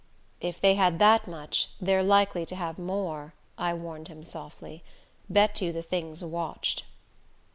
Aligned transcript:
"If 0.39 0.59
they 0.59 0.73
had 0.73 0.97
that 0.97 1.27
much, 1.27 1.69
they're 1.79 2.01
likely 2.01 2.43
to 2.47 2.55
have 2.55 2.79
more," 2.79 3.35
I 3.55 3.75
warned 3.75 4.07
him, 4.07 4.23
softly. 4.23 4.83
"Bet 5.29 5.61
you 5.61 5.71
the 5.71 5.83
thing's 5.83 6.23
watched." 6.23 6.85